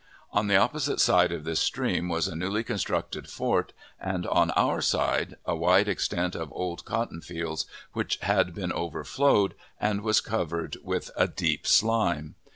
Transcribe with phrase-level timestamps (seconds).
[0.31, 4.81] On the opposite side of this stream was a newly constructed fort, and on our
[4.81, 10.75] side a wide extent of old cotton fields, which, had been overflowed, and was covered
[10.83, 12.33] with a deep slime.